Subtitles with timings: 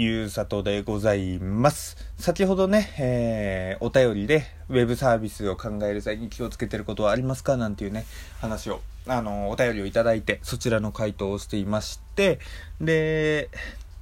[0.00, 1.96] ゆうさとでございます。
[2.20, 7.56] 先ほどね、えー、お便りで、ウェブサービスを考える際に気をつけてることはありますか？
[7.56, 8.06] なんていうね、
[8.40, 12.38] 話を、あの、お便りをいただいて、そちらの回答をしていまして、
[12.80, 13.50] で、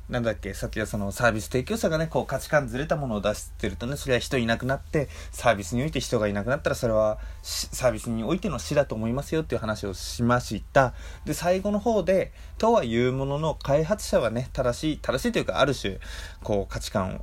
[0.08, 10.94] なんだっけ、さっきはそのサービス提供者がね、こう価値観ずれたものを出してるとね、それは人いなくなって、サービスにおいて人がいなくなったら、それはサービスにおいての死だと思いますよっていう話をしました。
[11.24, 15.98] で、最後の方で、とはいうものの、開発者はね、正しい、正しいというか、ある種、
[16.44, 17.20] こう価値観を、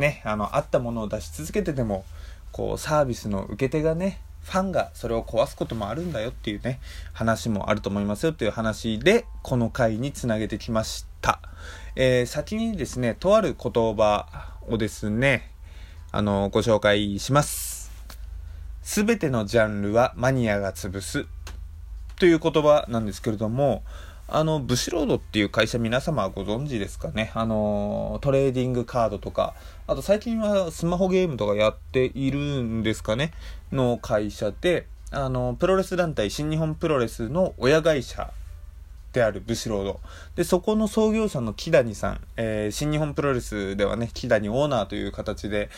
[0.00, 2.04] ね、あの、あったものを出し続けてても、
[2.52, 6.78] こう、サービスの受け手がね、ファンがそれを壊すこともあるんだよっていうね、
[7.12, 11.40] 話もあると思いますよっていう話で、この回につなげてきました。
[11.96, 14.26] えー、先にですね、とある言葉
[14.68, 15.52] をですね、
[16.10, 17.92] あの、ご紹介します。
[18.82, 21.26] すべてのジャンルはマニアが潰す。
[22.16, 23.84] という言葉なんですけれども、
[24.26, 27.30] あの、ブシロードっていう会社皆様ご存知ですかね。
[27.34, 29.54] あの、トレーディングカードとか、
[29.86, 33.30] あと最近はスマホゲームとかやっているんですかね。
[33.70, 38.32] の会社で、あの、プロレス団体新日本プロレスの親会社
[39.14, 40.00] であるブシロード。
[40.34, 45.70] で、そこの創業者の木谷さん、えー、新日本プロレスではね、木谷オーナーという形で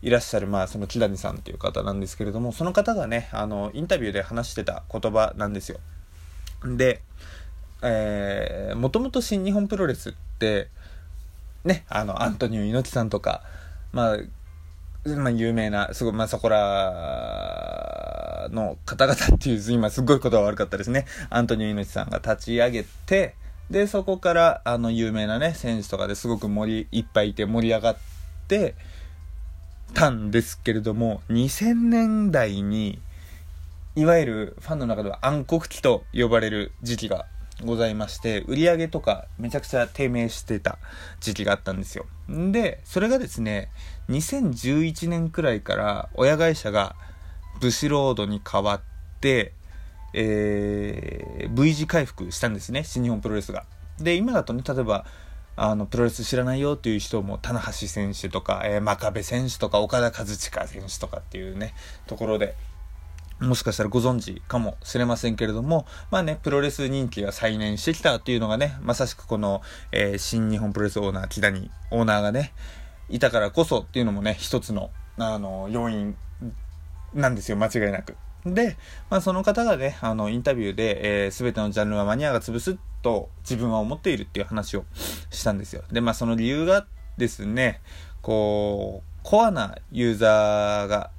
[0.00, 5.78] いらっしゃる、まあ、その木谷さんという方なんですけれども、その方がね、あの、インタビューで話してた言葉なんですよ。
[6.64, 7.02] で、
[7.82, 10.68] えー、もともと新日本プロレスって、
[11.64, 13.42] ね、あの、アントニオ猪木さんとか、
[13.92, 14.18] まあ、
[15.04, 18.07] まあ、有名な、すごい、まあ、そこら
[18.50, 21.06] の方々っていう、今すごいことが悪かったですね。
[21.30, 23.34] アントニオ猪木さんが立ち上げて、
[23.70, 27.96] で、そこから、あの、有名なね、選手とかですごく盛り、いっぱいいて盛り上がっ
[28.48, 28.74] て
[29.94, 33.00] たんですけれども、2000年代に、
[33.94, 37.26] いわゆるファンの中では暗黒期と呼ばれる時期が
[37.64, 40.78] ございまして、売り上げとかめちゃくちゃ低迷してた
[41.20, 42.06] 時期があったんですよ。
[42.28, 43.70] で、それがですね、
[44.08, 46.94] 2011年くらいから親会社が
[47.60, 48.80] ブシロードに変わっ
[49.20, 49.52] て、
[50.14, 53.64] えー、V 字回復したんですね、新日本プロレスが。
[53.98, 55.04] で、今だとね、例えば、
[55.56, 61.74] あの、プロレス知らないよっていう人も、棚橋選手とか、えー、真壁選手とか、岡田和親選手とかっていうね、
[62.06, 62.54] ところで、
[63.40, 72.52] もしかしたらご存知かもしれませんけれども、まあね、プロレス人気が再燃してきたというのがね、まさしくこの、えー、新日本プロレスオーナー、木谷オーナーがね、
[73.08, 76.16] いたからこそっていうのもね、一つの、あの、要因
[77.14, 78.16] なんですよ、間違いなく。
[78.44, 78.76] で、
[79.10, 84.84] まあその方がね、あの、インタビューで、えー、全てのジャンルはマニアが潰すと自分は思っているっていう話を
[85.30, 85.82] したんですよ。
[85.90, 86.86] で、まあその理由が
[87.16, 87.80] ですね、
[88.22, 91.10] こう、コアなユーザーが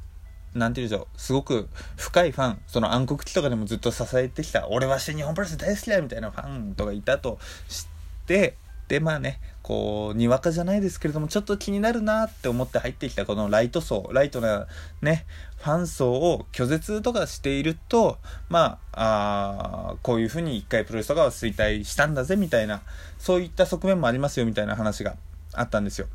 [0.56, 7.86] なんて言うんでしょう、すごく深いファン、その暗黒期とかでもずっと支えてきた、俺は新日本プロレス大好きだみたいなファンとかいたと知っ
[8.26, 8.56] て、
[8.88, 14.66] で、まあね、こう、にわかじゃないですけれども、ちょっと気になるなって思って入ってきたこのライト層、ライトな
[15.03, 18.18] ね、ファン層を拒絶とかしていると、
[18.50, 22.81] まあ、あこういうふうに一回プロレスとかは衰退したんだぜみたいな、
[23.19, 25.18] そういった側面もありますよみたいな話が
[25.53, 26.07] あったんですよ。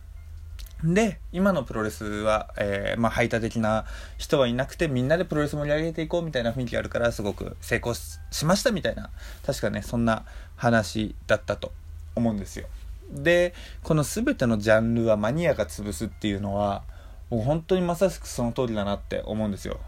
[0.83, 3.85] で、今のプロレスは、えー、まあ、排他的な
[4.19, 9.11] 人はいなくて、みんなでプロレス盛り上げていこうみたいな雰囲気があるから、すごく成功しましたみたいな、
[9.47, 10.25] 確かね、そんな
[10.57, 11.71] 話だったと
[12.17, 12.67] 思うんですよ。
[13.11, 16.83] で、この全てのジャンルはマニアが潰すっていうのは、
[17.31, 19.79] もう本当にまさしくその通りだなって思うんですよ。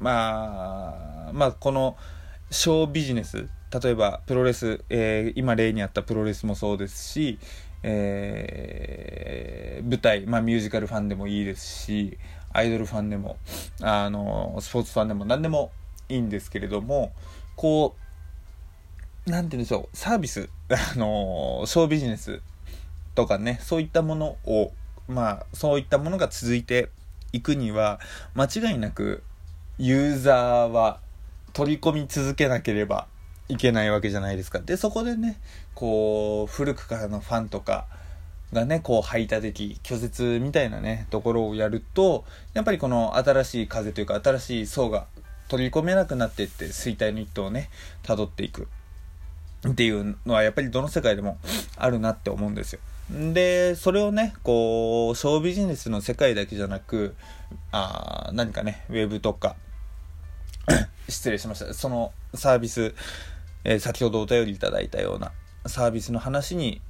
[0.00, 1.96] まあ、まあ、この、
[2.50, 3.48] ショービジネス、
[3.82, 7.38] 例えばプロレス、えー、今例にあったプロレスもそうですし、
[7.82, 12.18] えー、舞台、まあ、ミュージカルファンでもいいですし
[12.52, 13.36] アイドルファンでも
[13.82, 15.72] あのスポーツファンでも何でも
[16.08, 17.12] いいんですけれども
[17.56, 18.03] こう
[19.26, 22.40] 何て言うんでしょうサービス あのショービジネス
[23.14, 24.72] とかねそういったものを
[25.08, 26.90] まあそういったものが続いて
[27.32, 28.00] いくには
[28.34, 29.22] 間違いなく
[29.78, 31.00] ユーザーは
[31.52, 33.06] 取り込み続けなければ
[33.48, 34.60] いけないわけじゃないですか。
[34.60, 35.38] で、そこでね、
[35.74, 37.86] こう、古くからのファンとか
[38.52, 42.24] がね、こう、排他的、拒絶みたいなね、ところをやると、
[42.54, 45.06] やっぱりこの新しい風というか、新しい層が
[45.48, 47.68] 取り込めなくなっていって、衰退の一途をね、
[48.02, 48.68] 辿っていく。
[49.68, 51.38] っていうのはやっぱりどの世界でも
[51.76, 52.80] あるなって思うんですよ。
[53.10, 57.14] で、それをね、こう、ショービジネスの世界だけじゃなく、
[57.70, 59.56] あ何かね、ウェブとか、
[61.08, 61.74] 失礼しました。
[61.74, 62.94] そのサービス
[63.64, 65.32] えー、先ほどお便りいただいたような
[65.66, 66.82] サービスの話に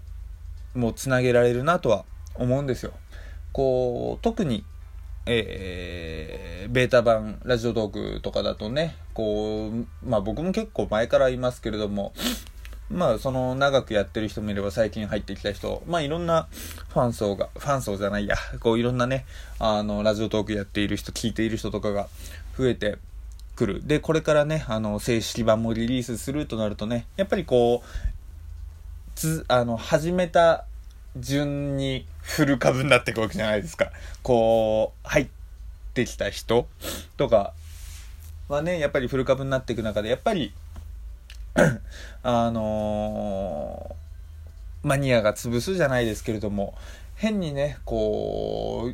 [0.75, 2.05] もつなげられるなとは
[2.35, 2.93] 思うんですよ。
[3.53, 4.65] こう、特に、
[5.27, 12.13] えー、ベータ版ラジオトークとかだとね、こう、まあ僕も結構前から言いますけれども、
[12.91, 16.49] まあ、その、長くやってる人もいれば、最近入ってきた人、まあ、いろんな
[16.89, 19.25] ファン層が、ファン層じゃないや、こう、いろんなね、
[19.59, 22.09] あの、ラジオトークやっている人、聞いている人とかが
[22.57, 22.99] 増えて
[23.57, 23.87] くる。
[23.87, 27.89] で、これからね、あの、正式版もリリースするとなるとね、やっぱりこう、
[29.15, 30.67] つ、あの、始めた
[31.17, 33.91] 順にフル株になっていくわけじゃないですか。
[34.23, 35.29] こう、入っ
[35.95, 36.67] てきた人
[37.17, 37.55] とか
[38.49, 40.53] はね、やっぱりフル株になっていく中で、やっぱり、
[42.23, 46.77] あのー、マニアが潰すじゃないですけれども、
[47.17, 48.91] 変にね、こ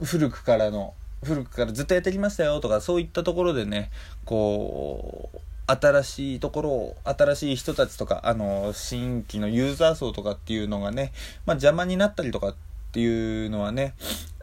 [0.00, 0.94] う、古くからの、
[1.24, 3.90] 古くからずっとやってきましたよとか、そういったところでね、
[4.24, 11.12] こう、新しいところを、新しい人たちとか、あの、新規のユーザー層とかっていうのがね、
[11.44, 12.54] まあ邪魔になったりとかっ
[12.92, 13.94] ていうのはね、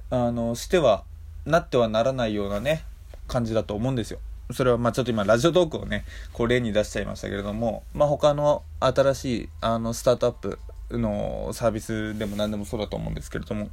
[0.09, 1.05] あの、しては、
[1.45, 2.83] なってはならないようなね、
[3.27, 4.19] 感じだと思うんですよ。
[4.53, 10.59] それはまあちょっと今ラジオトークをね、こう例に出しちゃいましたけれども、まあ他の新しいあのスタートアップ
[10.91, 13.69] のサービスでも何でもそうだと思うんですけれども、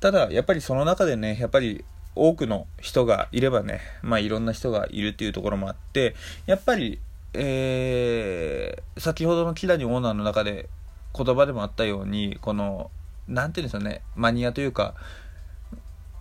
[0.00, 1.84] ただやっぱりその中でね、やっぱり
[2.14, 6.14] 多くの人がいればね、まあいろんな人がいるっていうところもあって、
[6.46, 6.98] やっぱり、
[7.34, 10.68] えー、先ほどの木谷オーナーの中で
[11.16, 12.90] 言葉でもあったように、この、
[13.28, 14.94] なんて言うんでしょうね、マニアというか、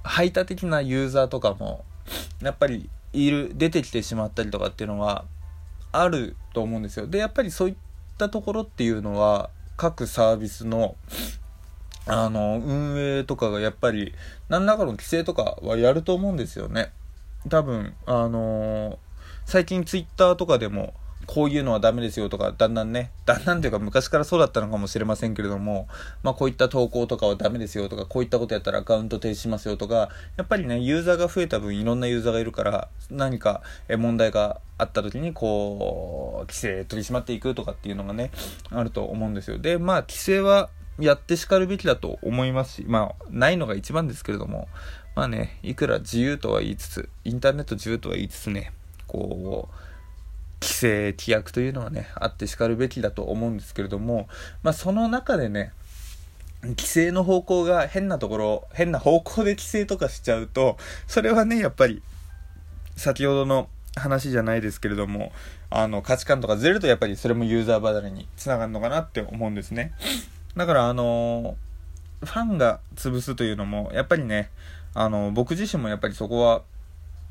[0.04, 1.84] 排他的なユーザーとかも、
[2.42, 5.26] やっぱりいる、出てきてしまったりとかっていうのは
[5.92, 7.08] あると思うんですよ。
[7.08, 7.76] で、やっぱりそういっ
[8.18, 10.96] たところっていうのは、各サービスの、
[12.06, 14.14] あの、運営とかがやっぱり、
[14.50, 16.92] 何らかの規制とかはやると思うんですよね。
[17.50, 19.00] 多分、あの
[19.46, 20.94] 最近ツイッターとかでも、
[21.34, 25.88] こういうのはダメですよとか、だんだんね、だんだんというか昔からそうだったのかもしれませんけれども、
[26.24, 33.62] まあこういった投稿とかはダメですよとか、こういったことやったらアカウント停止しますよとか、やっぱりね、ユーザーが増えた分いろんなユーザーがいるから、何か
[33.98, 38.32] 問題があった時にこう、規制取り締まっていくとかっていうのがね、
[38.70, 39.58] あると思うんですよ。
[39.58, 40.70] で、まあ規制は
[41.00, 44.68] やってしかるべきだと思いますし、まあないのが一番ですけれども、
[45.16, 48.74] まあね、いくら自由とは言いつつ、インターネット自由とは言いつつね、
[49.08, 49.91] こう、
[50.62, 54.28] 規制、規約というのはね、あってしかるべきだと思うんですけれども、
[54.64, 55.74] まあその中でね、
[56.62, 60.78] 規制の方向が変なところ、変な方向で規制とかしちゃうと、
[61.08, 62.04] それはね、やっぱり、
[62.96, 65.32] 先ほどの話じゃないですけれども、
[65.72, 69.94] あの、価値観とかずれるとやっぱりそれもユーザー離れにつながるのかなって思うんですね。
[70.56, 71.56] だからあの
[72.20, 74.50] ファンが潰すというのも、やっぱりね、
[74.94, 76.62] あの、僕自身もやっぱりそこは、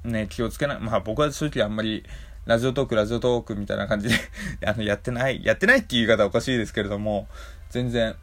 [0.05, 0.81] ね、気をつけない。
[0.81, 2.05] まあ僕は正直あんまり
[2.47, 4.14] ラジオトーク、ラジオトークみたいな感じで
[4.67, 7.29] あの、やってない、やってないっていう言い方はおかしいですけれども、
[7.69, 8.17] 全然、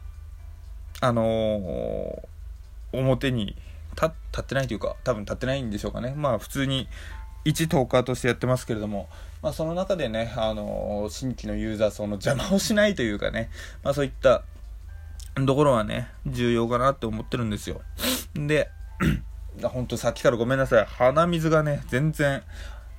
[1.00, 2.28] あのー、
[2.92, 3.56] 表に
[3.94, 6.14] 立ってないというか、多分立ってないんでしょうかね。
[6.16, 6.88] まあ普通に、
[7.44, 9.08] 一トーカーとしてやってますけれども、
[9.40, 13.50] まあその中でね、あのー、新規のユーザー層の邪魔をしないというかね、
[13.84, 14.42] まあそういった
[15.46, 17.80] ところはね、重要かなって思ってるんですよ。
[18.34, 18.70] で、
[19.66, 20.84] ほんとさっきからごめんなさい。
[20.84, 22.42] 鼻水がね、全然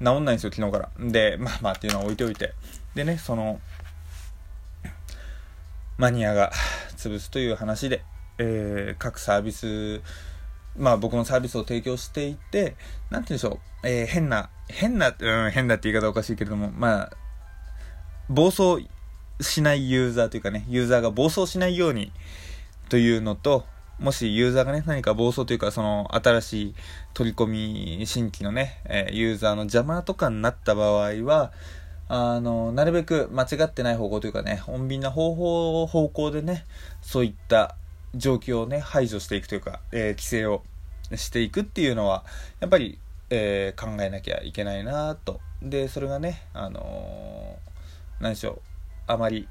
[0.04, 0.90] 治んないんですよ、昨日から。
[1.00, 2.54] で、 まあまあっていうのは置いておいて。
[2.96, 3.62] でね、その、
[5.98, 6.52] マニアが
[6.98, 8.04] 潰すという話で、
[8.38, 10.02] えー、各サービス、
[10.78, 12.76] まあ僕のサービスを提供していて、
[13.10, 17.12] なんて言うんでしょう、えー、変な、変な、うん、変なって言い方おかしいけれども、まあ、
[18.30, 18.88] 暴走
[19.42, 22.12] しないユーザーというかね、ユーザーが暴走しないように
[22.90, 23.66] というのと、
[24.00, 26.76] もしユーザーがね、何か暴走というか、その新しい
[27.14, 31.52] 取り込み、新規のね、えー、ユーザーの邪魔とかになった場合は、
[32.08, 36.66] あの、なるべく間違ってない方向というかね、穏便な方法、方向でね、
[37.02, 37.76] そういった
[38.16, 40.64] 状況をね、排除していくというか、えー、規制を
[41.16, 42.24] していくっていうのは、
[42.62, 45.42] やっぱり、えー、考えなきゃいけないなと。
[45.62, 48.62] で、それがね、あのー、何でしょう、
[49.08, 49.48] あまり、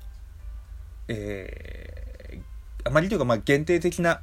[1.08, 4.22] えー、あまりというか、まあ、限定的な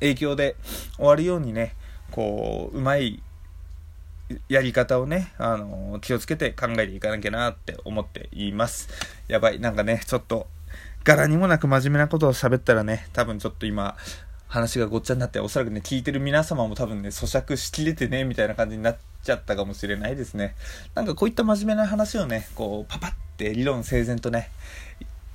[0.00, 0.56] 影響で
[0.96, 1.74] 終わるようにね、
[2.10, 3.22] こう、うまい
[4.48, 8.88] やり方をね、あの、気をつけて考えていかなきゃなって思っています。
[9.28, 10.46] やばい、なんかね、ちょっと、
[11.04, 13.96] 柄にもなく真面目なことを喋ったらね、多分ちょっと今、
[14.48, 20.54] 話がごっちゃになって、おそらくね、聞いてる皆様も多分ね、咀嚼しきれてね、みたいな感じになっちゃったかもしれないですね。
[20.94, 24.50] なんかこういった真面目な話をね、こう、パパって理論整然とね、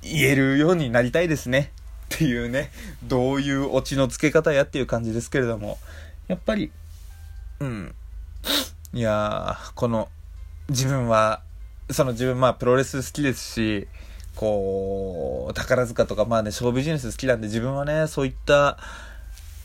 [0.02, 1.70] 言えるようになりたいですね。
[2.14, 2.70] っていうね、
[3.04, 5.78] どういうオチの付け方やっていう感じですけれども、
[6.28, 6.72] やっぱり、
[7.60, 7.94] うん。
[8.92, 10.08] いやー、この、
[10.68, 11.42] 自分は、
[11.90, 13.88] その自分まあプロレス好きですし、
[14.34, 18.78] こう、宝塚とかまあね、ショービジネス好きなんで自分はね、そういった、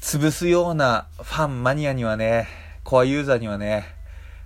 [0.02, 2.48] 潰すようなファン、マニアにはね、
[2.84, 3.86] コアユーザーにはね、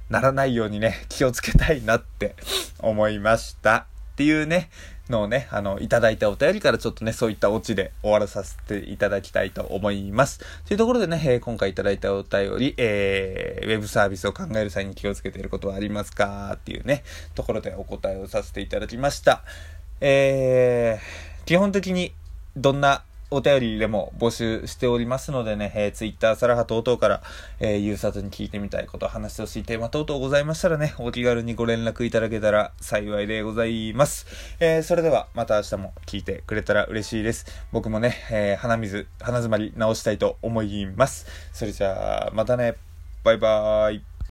[0.10, 2.36] ならないようにね、気をつけたいなって
[2.80, 3.89] 思いました。
[4.20, 4.70] っていうね、
[5.10, 10.40] のをね、あの、いただいたお便りからちょっとね、そういったオチで終わらさせていただきたいと思います。
[10.66, 19.46] というところでね、えー、今回いただいたお便り、えー、ウェブサービスを考える際に気をつけていることはありますかっていうね、ところでお答えをさせていただきました。
[20.02, 22.12] えー、基本的に
[22.58, 27.22] どんなお便りでも募集しておりますのでね、えー、Twitter、サラハ等々から、
[27.60, 34.26] えー、ユーザーに聞いてみたいこと、話してほしいテーマ等々ございましたらね、お気軽にご連絡いただけたら幸いでございます。
[34.60, 37.46] えー、それではまた明日も聞いてくれたら嬉しいです。
[37.72, 41.28] 僕もね、えー、鼻水、鼻詰まり直したいと思います。
[41.54, 42.76] それじゃあ、またね、
[43.24, 44.19] バイバーイ。